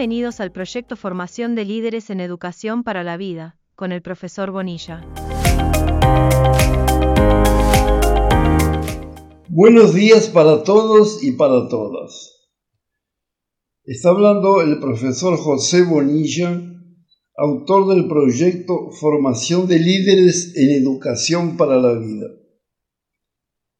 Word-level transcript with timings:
Bienvenidos 0.00 0.40
al 0.40 0.50
proyecto 0.50 0.96
Formación 0.96 1.54
de 1.54 1.66
Líderes 1.66 2.08
en 2.08 2.20
Educación 2.20 2.84
para 2.84 3.04
la 3.04 3.18
Vida, 3.18 3.58
con 3.74 3.92
el 3.92 4.00
profesor 4.00 4.50
Bonilla. 4.50 5.06
Buenos 9.50 9.92
días 9.92 10.28
para 10.28 10.64
todos 10.64 11.22
y 11.22 11.32
para 11.32 11.68
todas. 11.68 12.48
Está 13.84 14.08
hablando 14.08 14.62
el 14.62 14.80
profesor 14.80 15.36
José 15.36 15.82
Bonilla, 15.82 16.62
autor 17.36 17.94
del 17.94 18.08
proyecto 18.08 18.92
Formación 18.98 19.66
de 19.66 19.80
Líderes 19.80 20.54
en 20.56 20.82
Educación 20.82 21.58
para 21.58 21.76
la 21.76 21.92
Vida. 21.98 22.26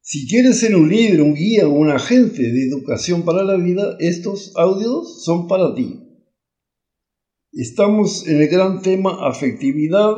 Si 0.03 0.29
quieres 0.29 0.61
ser 0.61 0.77
un 0.77 0.91
líder, 0.91 1.23
un 1.23 1.35
guía 1.35 1.67
o 1.67 1.73
un 1.73 1.89
agente 1.89 2.43
de 2.43 2.67
educación 2.67 3.23
para 3.23 3.43
la 3.43 3.57
vida, 3.57 3.97
estos 4.01 4.53
audios 4.57 5.25
son 5.25 5.49
para 5.49 5.75
ti. 5.75 6.00
Estamos 7.53 8.29
en 8.29 8.41
el 8.41 8.49
gran 8.49 8.81
tema 8.81 9.27
afectividad 9.29 10.15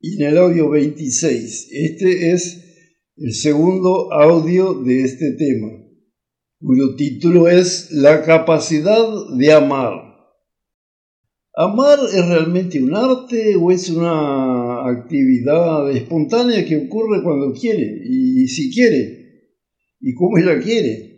y 0.00 0.20
en 0.20 0.30
el 0.30 0.38
audio 0.38 0.68
26. 0.68 1.68
Este 1.70 2.32
es 2.32 2.64
el 3.16 3.32
segundo 3.32 4.12
audio 4.12 4.82
de 4.82 5.04
este 5.04 5.36
tema, 5.38 5.68
cuyo 6.58 6.96
título 6.96 7.46
es 7.46 7.92
La 7.92 8.24
capacidad 8.24 9.06
de 9.38 9.52
amar. 9.52 9.92
¿Amar 11.54 12.00
es 12.12 12.26
realmente 12.26 12.82
un 12.82 12.96
arte 12.96 13.54
o 13.54 13.70
es 13.70 13.88
una 13.90 14.88
actividad 14.88 15.88
espontánea 15.92 16.64
que 16.64 16.78
ocurre 16.78 17.22
cuando 17.22 17.52
quiere 17.52 18.02
y 18.10 18.48
si 18.48 18.74
quiere 18.74 19.52
y 20.00 20.12
cómo 20.14 20.36
ella 20.36 20.60
quiere? 20.60 21.13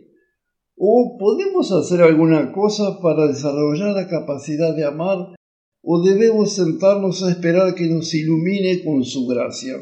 ¿O 0.79 1.17
podemos 1.17 1.71
hacer 1.71 2.01
alguna 2.01 2.51
cosa 2.51 2.99
para 3.01 3.27
desarrollar 3.27 3.95
la 3.95 4.07
capacidad 4.07 4.75
de 4.75 4.85
amar 4.85 5.35
o 5.81 6.03
debemos 6.03 6.53
sentarnos 6.53 7.23
a 7.23 7.31
esperar 7.31 7.73
que 7.73 7.87
nos 7.87 8.13
ilumine 8.13 8.83
con 8.83 9.03
su 9.03 9.25
gracia? 9.25 9.73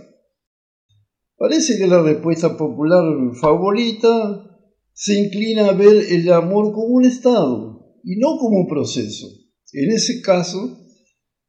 Parece 1.38 1.78
que 1.78 1.88
la 1.88 2.02
respuesta 2.02 2.56
popular 2.56 3.04
favorita 3.42 4.58
se 4.94 5.20
inclina 5.20 5.68
a 5.68 5.74
ver 5.74 5.98
el 6.10 6.32
amor 6.32 6.72
como 6.72 6.96
un 6.96 7.04
estado 7.04 8.00
y 8.02 8.16
no 8.16 8.38
como 8.38 8.60
un 8.60 8.68
proceso. 8.68 9.28
En 9.74 9.92
ese 9.92 10.22
caso, 10.22 10.80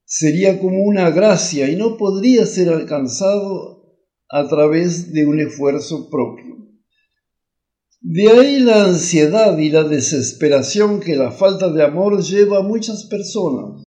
sería 0.04 0.58
como 0.58 0.82
una 0.82 1.10
gracia 1.10 1.70
y 1.70 1.76
no 1.76 1.96
podría 1.96 2.46
ser 2.46 2.70
alcanzado 2.70 3.94
a 4.28 4.48
través 4.48 5.12
de 5.12 5.24
un 5.24 5.38
esfuerzo 5.38 6.10
propio. 6.10 6.45
De 8.08 8.28
ahí 8.28 8.60
la 8.60 8.84
ansiedad 8.84 9.58
y 9.58 9.68
la 9.68 9.82
desesperación 9.82 11.00
que 11.00 11.16
la 11.16 11.32
falta 11.32 11.72
de 11.72 11.82
amor 11.82 12.22
lleva 12.22 12.58
a 12.58 12.62
muchas 12.62 13.06
personas, 13.06 13.82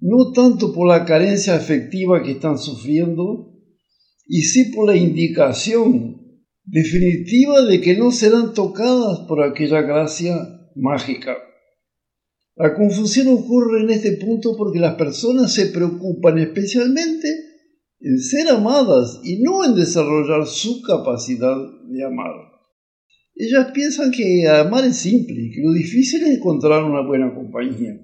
no 0.00 0.32
tanto 0.32 0.72
por 0.72 0.88
la 0.88 1.04
carencia 1.04 1.54
afectiva 1.54 2.22
que 2.22 2.30
están 2.30 2.56
sufriendo, 2.56 3.52
y 4.26 4.44
sí 4.44 4.72
por 4.74 4.86
la 4.86 4.96
indicación 4.96 6.40
definitiva 6.64 7.60
de 7.66 7.82
que 7.82 7.94
no 7.94 8.10
serán 8.10 8.54
tocadas 8.54 9.18
por 9.28 9.42
aquella 9.42 9.82
gracia 9.82 10.70
mágica. 10.74 11.36
La 12.56 12.74
confusión 12.74 13.28
ocurre 13.28 13.82
en 13.82 13.90
este 13.90 14.12
punto 14.12 14.56
porque 14.56 14.78
las 14.78 14.94
personas 14.94 15.52
se 15.52 15.66
preocupan 15.66 16.38
especialmente 16.38 17.28
en 18.00 18.18
ser 18.18 18.48
amadas 18.48 19.20
y 19.22 19.42
no 19.42 19.62
en 19.62 19.74
desarrollar 19.74 20.46
su 20.46 20.80
capacidad 20.80 21.58
de 21.86 22.02
amar. 22.02 22.53
Ellas 23.36 23.70
piensan 23.72 24.10
que 24.10 24.46
amar 24.48 24.84
es 24.84 24.96
simple 24.96 25.50
que 25.52 25.60
lo 25.62 25.72
difícil 25.72 26.22
es 26.22 26.36
encontrar 26.36 26.84
una 26.84 27.06
buena 27.06 27.34
compañía. 27.34 28.00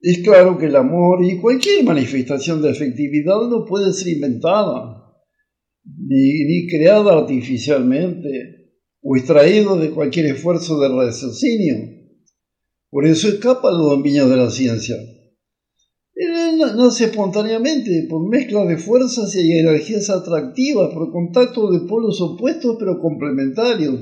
Es 0.00 0.18
claro 0.18 0.58
que 0.58 0.66
el 0.66 0.76
amor 0.76 1.24
y 1.24 1.38
cualquier 1.38 1.84
manifestación 1.84 2.60
de 2.60 2.70
afectividad 2.70 3.48
no 3.48 3.64
puede 3.64 3.92
ser 3.92 4.08
inventada, 4.14 5.14
ni, 5.84 6.44
ni 6.44 6.68
creada 6.68 7.18
artificialmente 7.18 8.72
o 9.00 9.16
extraído 9.16 9.78
de 9.78 9.90
cualquier 9.90 10.26
esfuerzo 10.26 10.78
de 10.80 10.88
raciocinio 10.88 12.02
por 12.92 13.06
eso 13.06 13.28
escapa 13.28 13.70
al 13.70 13.78
dominio 13.78 14.28
de 14.28 14.36
la 14.36 14.50
ciencia. 14.50 14.94
Él 16.14 16.58
nace 16.76 17.04
espontáneamente, 17.04 18.06
por 18.08 18.28
mezcla 18.28 18.64
de 18.66 18.76
fuerzas 18.76 19.34
y 19.34 19.52
energías 19.52 20.10
atractivas, 20.10 20.92
por 20.92 21.10
contacto 21.10 21.70
de 21.70 21.86
polos 21.88 22.20
opuestos 22.20 22.76
pero 22.78 22.98
complementarios, 23.00 23.98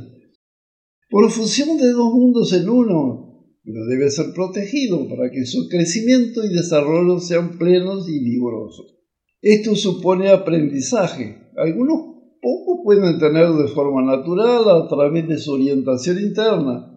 por 1.09 1.31
fusión 1.31 1.77
de 1.77 1.91
dos 1.91 2.13
mundos 2.13 2.53
en 2.53 2.69
uno, 2.69 3.47
pero 3.63 3.87
debe 3.87 4.11
ser 4.11 4.33
protegido 4.35 5.09
para 5.09 5.31
que 5.31 5.45
su 5.45 5.69
crecimiento 5.69 6.45
y 6.45 6.49
desarrollo 6.49 7.21
sean 7.21 7.59
plenos 7.59 8.09
y 8.09 8.19
vigorosos. 8.25 8.97
Esto 9.41 9.75
supone 9.77 10.31
aprendizaje. 10.31 11.51
Algunos 11.57 12.11
pocos 12.43 12.81
pueden 12.85 13.19
tenerlo 13.19 13.63
de 13.63 13.69
forma 13.69 14.03
natural 14.03 14.69
a 14.69 14.89
través 14.89 15.29
de 15.29 15.39
su 15.39 15.53
orientación 15.53 16.19
interna, 16.19 16.90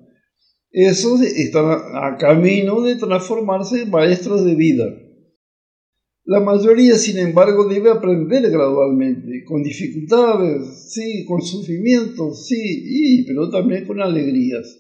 esos 0.73 1.22
están 1.22 1.66
a 1.67 2.17
camino 2.17 2.81
de 2.81 2.95
transformarse 2.95 3.84
en 3.84 3.91
maestros 3.91 4.44
de 4.44 4.56
vida. 4.56 4.85
La 6.25 6.39
mayoría, 6.39 6.95
sin 6.95 7.19
embargo, 7.19 7.67
debe 7.67 7.91
aprender 7.91 8.50
gradualmente, 8.50 9.44
con 9.45 9.62
dificultades, 9.62 10.91
sí, 10.91 11.25
con 11.28 11.41
sufrimientos, 11.41 12.47
sí, 12.47 12.56
y, 12.57 13.25
pero 13.25 13.51
también 13.51 13.85
con 13.85 14.01
alegrías. 14.01 14.79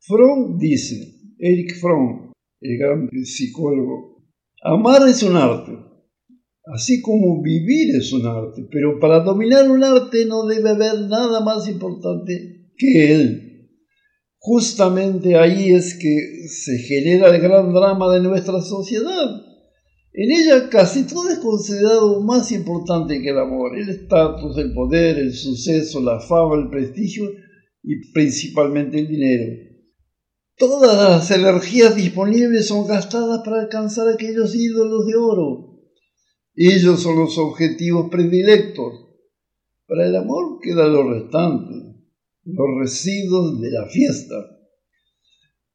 Fromm 0.00 0.58
dice, 0.58 1.12
Eric 1.38 1.74
Fromm, 1.80 2.32
el 2.60 2.78
gran 2.78 3.08
psicólogo, 3.24 4.22
amar 4.62 5.08
es 5.08 5.22
un 5.24 5.36
arte, 5.36 5.72
así 6.66 7.00
como 7.00 7.42
vivir 7.42 7.96
es 7.96 8.12
un 8.12 8.26
arte, 8.26 8.68
pero 8.70 9.00
para 9.00 9.20
dominar 9.20 9.68
un 9.68 9.82
arte 9.82 10.26
no 10.26 10.46
debe 10.46 10.70
haber 10.70 11.08
nada 11.08 11.40
más 11.40 11.66
importante 11.68 12.70
que 12.76 13.12
él. 13.12 13.53
Justamente 14.46 15.38
ahí 15.38 15.70
es 15.70 15.94
que 15.94 16.48
se 16.48 16.76
genera 16.76 17.34
el 17.34 17.40
gran 17.40 17.72
drama 17.72 18.12
de 18.12 18.20
nuestra 18.20 18.60
sociedad. 18.60 19.40
En 20.12 20.30
ella 20.30 20.68
casi 20.68 21.06
todo 21.06 21.30
es 21.30 21.38
considerado 21.38 22.20
más 22.20 22.52
importante 22.52 23.22
que 23.22 23.30
el 23.30 23.38
amor, 23.38 23.74
el 23.74 23.88
estatus, 23.88 24.58
el 24.58 24.74
poder, 24.74 25.16
el 25.16 25.32
suceso, 25.32 26.02
la 26.02 26.20
fama, 26.20 26.56
el 26.56 26.68
prestigio 26.68 27.24
y 27.82 28.12
principalmente 28.12 28.98
el 28.98 29.08
dinero. 29.08 29.50
Todas 30.58 30.94
las 30.94 31.30
energías 31.30 31.96
disponibles 31.96 32.66
son 32.66 32.86
gastadas 32.86 33.40
para 33.46 33.62
alcanzar 33.62 34.08
aquellos 34.10 34.54
ídolos 34.54 35.06
de 35.06 35.16
oro. 35.16 35.80
Ellos 36.54 37.00
son 37.00 37.18
los 37.18 37.38
objetivos 37.38 38.10
predilectos. 38.10 38.92
Para 39.86 40.06
el 40.06 40.14
amor 40.14 40.58
queda 40.60 40.86
lo 40.86 41.10
restante 41.10 41.93
los 42.44 42.66
residuos 42.80 43.60
de 43.60 43.70
la 43.70 43.88
fiesta. 43.88 44.34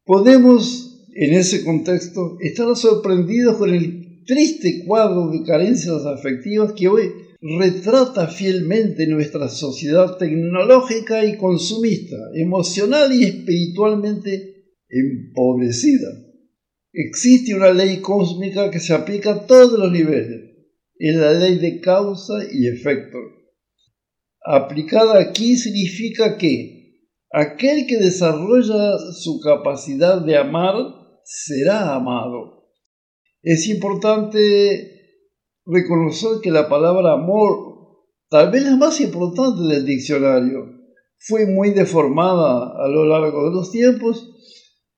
Podemos, 0.04 1.06
en 1.14 1.34
ese 1.34 1.64
contexto, 1.64 2.36
estar 2.40 2.74
sorprendidos 2.76 3.56
con 3.56 3.74
el 3.74 4.24
triste 4.24 4.84
cuadro 4.86 5.30
de 5.30 5.42
carencias 5.44 6.04
afectivas 6.06 6.72
que 6.72 6.88
hoy 6.88 7.12
retrata 7.40 8.28
fielmente 8.28 9.06
nuestra 9.06 9.48
sociedad 9.48 10.16
tecnológica 10.18 11.24
y 11.24 11.36
consumista, 11.36 12.16
emocional 12.34 13.12
y 13.12 13.24
espiritualmente 13.24 14.64
empobrecida. 14.88 16.08
Existe 16.92 17.54
una 17.54 17.72
ley 17.72 17.98
cósmica 18.00 18.70
que 18.70 18.80
se 18.80 18.92
aplica 18.92 19.32
a 19.32 19.46
todos 19.46 19.78
los 19.78 19.90
niveles. 19.90 20.50
Es 20.98 21.16
la 21.16 21.32
ley 21.32 21.56
de 21.58 21.80
causa 21.80 22.34
y 22.52 22.66
efecto 22.66 23.18
aplicada 24.44 25.20
aquí 25.20 25.56
significa 25.56 26.36
que 26.38 26.80
aquel 27.32 27.86
que 27.86 27.98
desarrolla 27.98 28.98
su 29.12 29.40
capacidad 29.40 30.20
de 30.20 30.36
amar 30.36 30.74
será 31.24 31.94
amado. 31.94 32.68
Es 33.42 33.68
importante 33.68 35.00
reconocer 35.64 36.40
que 36.42 36.50
la 36.50 36.68
palabra 36.68 37.12
amor, 37.12 38.00
tal 38.28 38.50
vez 38.50 38.64
la 38.64 38.76
más 38.76 39.00
importante 39.00 39.62
del 39.62 39.84
diccionario, 39.84 40.80
fue 41.18 41.46
muy 41.46 41.70
deformada 41.70 42.72
a 42.82 42.88
lo 42.88 43.04
largo 43.04 43.48
de 43.48 43.54
los 43.54 43.70
tiempos 43.70 44.30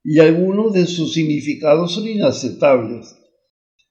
y 0.05 0.21
algunos 0.21 0.73
de 0.73 0.87
sus 0.87 1.13
significados 1.13 1.95
son 1.95 2.09
inaceptables. 2.09 3.17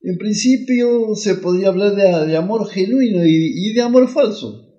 En 0.01 0.18
principio 0.18 1.13
se 1.15 1.36
podría 1.36 1.68
hablar 1.68 1.95
de, 1.95 2.36
amor 2.36 2.68
genuino 2.69 3.24
y 3.24 3.74
de 3.74 3.81
amor 3.81 4.07
falso. 4.07 4.70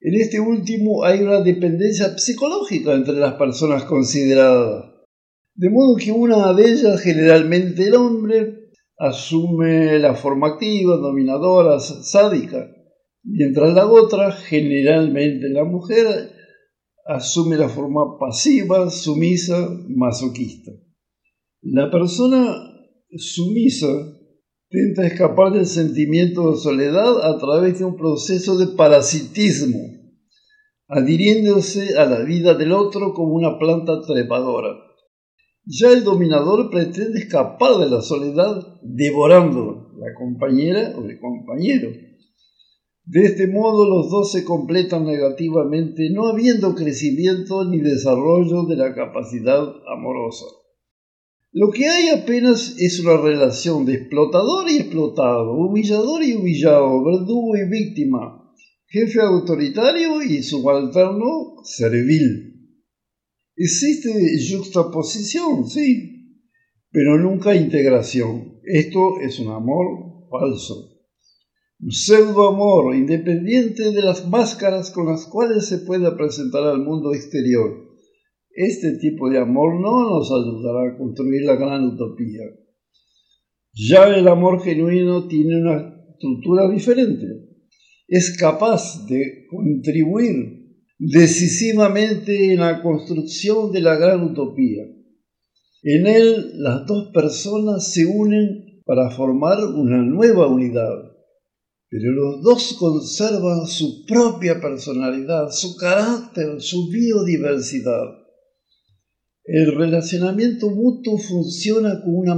En 0.00 0.14
este 0.14 0.40
último 0.40 1.04
hay 1.04 1.20
una 1.20 1.40
dependencia 1.40 2.16
psicológica 2.18 2.94
entre 2.94 3.14
las 3.14 3.34
personas 3.34 3.84
consideradas, 3.84 4.92
de 5.54 5.70
modo 5.70 5.96
que 5.96 6.12
una 6.12 6.52
de 6.52 6.70
ellas, 6.70 7.00
generalmente 7.00 7.84
el 7.84 7.94
hombre, 7.94 8.70
asume 8.98 9.98
la 9.98 10.14
forma 10.14 10.48
activa, 10.48 10.96
dominadora, 10.96 11.80
sádica, 11.80 12.70
mientras 13.22 13.74
la 13.74 13.86
otra, 13.86 14.32
generalmente 14.32 15.48
la 15.48 15.64
mujer, 15.64 16.06
asume 17.06 17.56
la 17.56 17.68
forma 17.68 18.18
pasiva, 18.18 18.90
sumisa, 18.90 19.70
masoquista. 19.88 20.72
La 21.62 21.90
persona 21.90 22.54
sumisa 23.16 24.15
intenta 24.68 25.06
escapar 25.06 25.52
del 25.52 25.66
sentimiento 25.66 26.50
de 26.50 26.58
soledad 26.58 27.24
a 27.24 27.38
través 27.38 27.78
de 27.78 27.84
un 27.84 27.96
proceso 27.96 28.58
de 28.58 28.74
parasitismo, 28.74 29.78
adhiriéndose 30.88 31.96
a 31.98 32.06
la 32.06 32.20
vida 32.20 32.54
del 32.54 32.72
otro 32.72 33.14
como 33.14 33.34
una 33.34 33.58
planta 33.58 34.02
trepadora. 34.02 34.70
Ya 35.64 35.90
el 35.90 36.04
dominador 36.04 36.70
pretende 36.70 37.18
escapar 37.18 37.78
de 37.78 37.90
la 37.90 38.00
soledad 38.00 38.78
devorando 38.82 39.92
la 39.98 40.14
compañera 40.14 40.94
o 40.96 41.04
el 41.04 41.18
compañero. 41.18 41.90
De 43.04 43.22
este 43.22 43.46
modo 43.46 43.88
los 43.88 44.10
dos 44.10 44.32
se 44.32 44.44
completan 44.44 45.04
negativamente, 45.04 46.10
no 46.12 46.26
habiendo 46.26 46.74
crecimiento 46.74 47.64
ni 47.64 47.78
desarrollo 47.78 48.64
de 48.64 48.76
la 48.76 48.94
capacidad 48.94 49.62
amorosa. 49.92 50.46
Lo 51.58 51.70
que 51.70 51.88
hay 51.88 52.10
apenas 52.10 52.74
es 52.76 53.00
una 53.00 53.16
relación 53.16 53.86
de 53.86 53.94
explotador 53.94 54.70
y 54.70 54.76
explotado, 54.76 55.54
humillador 55.54 56.22
y 56.22 56.34
humillado, 56.34 57.02
verdugo 57.02 57.56
y 57.56 57.66
víctima, 57.66 58.52
jefe 58.86 59.22
autoritario 59.22 60.22
y 60.22 60.42
subalterno 60.42 61.62
servil. 61.64 62.76
Existe 63.56 64.12
juxtaposición, 64.52 65.66
sí, 65.66 66.42
pero 66.90 67.16
nunca 67.16 67.56
integración. 67.56 68.60
Esto 68.62 69.18
es 69.26 69.38
un 69.38 69.48
amor 69.48 70.28
falso. 70.28 70.90
Un 71.80 71.90
pseudo 71.90 72.48
amor 72.48 72.94
independiente 72.94 73.92
de 73.92 74.02
las 74.02 74.28
máscaras 74.28 74.90
con 74.90 75.06
las 75.06 75.24
cuales 75.24 75.64
se 75.64 75.78
puede 75.78 76.12
presentar 76.12 76.64
al 76.64 76.80
mundo 76.84 77.14
exterior 77.14 77.85
este 78.56 78.96
tipo 78.98 79.28
de 79.28 79.38
amor 79.38 79.78
no 79.80 80.10
nos 80.10 80.32
ayudará 80.32 80.90
a 80.90 80.96
construir 80.96 81.42
la 81.44 81.56
gran 81.56 81.84
utopía. 81.84 82.42
Ya 83.74 84.08
el 84.08 84.26
amor 84.26 84.62
genuino 84.62 85.28
tiene 85.28 85.60
una 85.60 85.94
estructura 86.10 86.68
diferente. 86.70 87.26
Es 88.08 88.34
capaz 88.38 89.06
de 89.06 89.46
contribuir 89.50 90.56
decisivamente 90.98 92.54
en 92.54 92.60
la 92.60 92.82
construcción 92.82 93.72
de 93.72 93.82
la 93.82 93.96
gran 93.96 94.22
utopía. 94.22 94.84
En 95.82 96.06
él 96.06 96.62
las 96.62 96.86
dos 96.86 97.10
personas 97.12 97.92
se 97.92 98.06
unen 98.06 98.80
para 98.86 99.10
formar 99.10 99.58
una 99.64 100.02
nueva 100.02 100.46
unidad, 100.46 101.12
pero 101.90 102.12
los 102.12 102.42
dos 102.42 102.76
conservan 102.78 103.66
su 103.66 104.06
propia 104.06 104.60
personalidad, 104.60 105.50
su 105.50 105.76
carácter, 105.76 106.62
su 106.62 106.88
biodiversidad. 106.88 108.25
El 109.46 109.76
relacionamiento 109.76 110.70
mutuo 110.70 111.18
funciona 111.18 112.00
como 112.02 112.18
una 112.18 112.34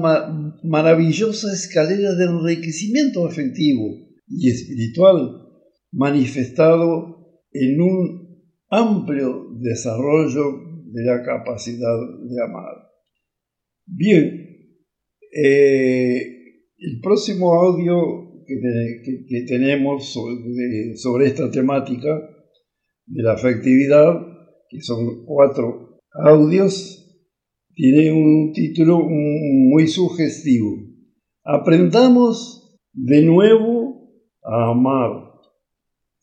maravillosa 0.62 1.52
escalera 1.54 2.14
de 2.14 2.24
enriquecimiento 2.24 3.26
afectivo 3.26 3.86
y 4.26 4.50
espiritual 4.50 5.42
manifestado 5.90 7.40
en 7.50 7.80
un 7.80 8.28
amplio 8.68 9.46
desarrollo 9.58 10.84
de 10.92 11.04
la 11.04 11.22
capacidad 11.22 11.96
de 12.24 12.42
amar. 12.42 12.74
Bien, 13.86 14.48
eh, 15.32 16.22
el 16.76 17.00
próximo 17.00 17.54
audio 17.54 18.44
que, 18.46 19.44
tenemos 19.46 20.12
sobre 20.12 21.26
esta 21.26 21.50
temática 21.50 22.20
de 23.06 23.22
la 23.22 23.32
afectividad, 23.32 24.14
que 24.68 24.82
son 24.82 25.24
cuatro 25.24 25.87
audios 26.12 26.98
tiene 27.74 28.12
un 28.12 28.52
título 28.52 29.00
muy 29.08 29.86
sugestivo. 29.86 30.76
Aprendamos 31.44 32.80
de 32.92 33.22
nuevo 33.22 34.10
a 34.42 34.70
amar. 34.70 35.28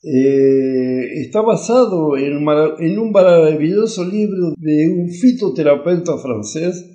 Eh, 0.03 1.21
está 1.21 1.41
basado 1.41 2.17
en, 2.17 2.35
un 2.35 3.11
maravilloso 3.11 4.05
libro 4.05 4.53
de 4.57 4.89
un 4.89 5.09
fitoterapeuta 5.09 6.17
francés 6.17 6.85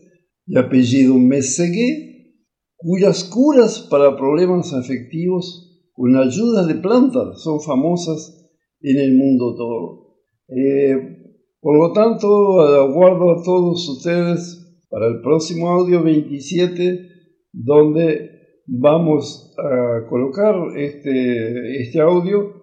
de 0.46 0.60
apellido 0.60 1.14
Messeguet, 1.16 2.36
cuyas 2.76 3.25
curas 3.25 3.86
para 3.90 4.16
problemas 4.16 4.72
afectivos 4.72 5.88
con 5.93 6.16
ayuda 6.16 6.66
de 6.66 6.76
plantas 6.76 7.43
son 7.43 7.60
famosas 7.60 8.48
en 8.81 8.98
el 8.98 9.16
mundo 9.16 9.56
todo. 9.56 10.16
Eh, 10.48 11.19
por 11.60 11.76
lo 11.76 11.92
tanto, 11.92 12.60
aguardo 12.62 13.32
a 13.32 13.42
todos 13.42 13.86
ustedes 13.88 14.84
para 14.88 15.06
el 15.08 15.20
próximo 15.20 15.68
audio 15.68 16.02
27, 16.02 17.06
donde 17.52 18.30
vamos 18.66 19.54
a 19.58 20.08
colocar 20.08 20.54
este, 20.76 21.82
este 21.82 22.00
audio 22.00 22.60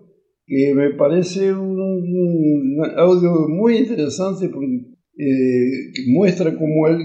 que 0.47 0.73
me 0.73 0.91
parece 0.91 1.53
un, 1.53 2.77
audio 2.95 3.47
muy 3.49 3.77
interesante 3.77 4.49
porque 4.49 4.95
eh, 5.17 6.11
muestra 6.11 6.57
cómo 6.57 6.87
él 6.87 6.97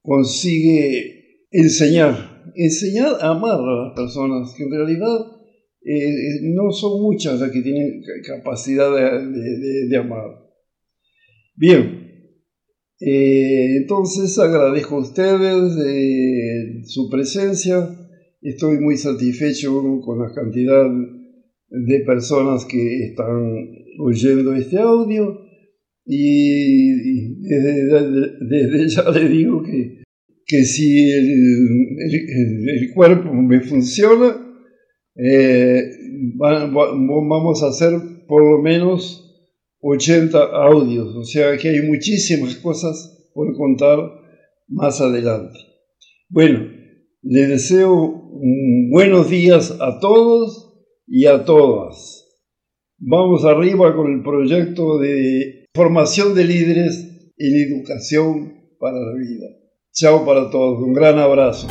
consigue 0.00 1.46
enseñar, 1.50 2.14
enseñar 2.54 3.16
a 3.20 3.30
amar 3.30 3.58
a 3.60 3.86
las 3.86 3.94
personas, 3.94 4.54
que 4.56 4.64
en 4.64 4.70
realidad 4.70 5.18
eh, 5.84 6.40
no 6.54 6.70
son 6.70 7.02
muchas 7.02 7.38
las 7.40 7.50
que 7.50 7.60
tienen 7.60 8.00
capacidad 8.26 8.90
de 8.92 9.96
amar. 9.96 10.47
Bien, 11.60 12.08
eh, 13.00 13.78
entonces 13.78 14.38
agradezco 14.38 14.94
a 14.94 15.00
ustedes 15.00 15.76
eh, 15.84 16.82
su 16.84 17.10
presencia. 17.10 17.88
Estoy 18.40 18.78
muy 18.78 18.96
satisfecho 18.96 19.82
con 20.04 20.20
la 20.20 20.32
cantidad 20.32 20.88
de 21.68 22.00
personas 22.06 22.64
que 22.64 23.06
están 23.06 23.72
oyendo 23.98 24.54
este 24.54 24.78
audio 24.78 25.36
y, 26.06 27.40
desde, 27.42 28.88
ya 28.88 29.10
le 29.10 29.28
digo 29.28 29.60
que, 29.64 30.04
que 30.46 30.64
si 30.64 31.10
el, 31.10 32.92
cuerpo 32.94 33.34
me 33.34 33.62
funciona, 33.62 34.36
eh, 35.16 35.90
vamos 36.36 37.64
a 37.64 37.68
hacer 37.70 37.98
por 38.28 38.48
lo 38.48 38.62
menos 38.62 39.27
80 39.80 40.38
audios, 40.38 41.14
o 41.14 41.24
sea 41.24 41.56
que 41.56 41.68
hay 41.68 41.82
muchísimas 41.82 42.56
cosas 42.56 43.30
por 43.32 43.56
contar 43.56 43.98
más 44.66 45.00
adelante. 45.00 45.58
Bueno, 46.28 46.66
les 47.22 47.48
deseo 47.48 48.30
buenos 48.90 49.30
días 49.30 49.76
a 49.80 49.98
todos 50.00 50.74
y 51.06 51.26
a 51.26 51.44
todas. 51.44 52.24
Vamos 52.98 53.44
arriba 53.44 53.94
con 53.94 54.12
el 54.12 54.22
proyecto 54.22 54.98
de 54.98 55.66
formación 55.74 56.34
de 56.34 56.44
líderes 56.44 57.32
en 57.36 57.72
educación 57.72 58.54
para 58.78 58.98
la 58.98 59.14
vida. 59.14 59.46
Chao 59.92 60.24
para 60.24 60.50
todos, 60.50 60.82
un 60.82 60.92
gran 60.92 61.18
abrazo. 61.18 61.68